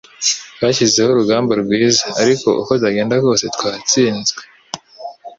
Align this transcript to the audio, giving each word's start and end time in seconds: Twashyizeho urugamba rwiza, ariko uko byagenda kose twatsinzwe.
Twashyizeho 0.55 1.09
urugamba 1.11 1.51
rwiza, 1.61 2.05
ariko 2.23 2.47
uko 2.61 2.71
byagenda 2.79 3.15
kose 3.23 3.45
twatsinzwe. 3.55 4.41